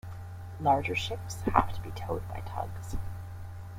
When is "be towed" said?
1.81-2.27